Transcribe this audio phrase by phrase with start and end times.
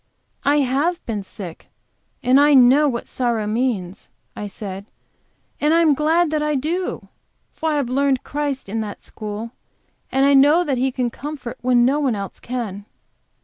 [0.43, 1.67] "I have been sick,
[2.23, 4.87] and I know what sorrow means," I said.
[5.59, 7.09] "And I am glad that I do.
[7.53, 9.51] For I have learned Christ in that school,
[10.11, 12.85] and I know that He can comfort when no one else can."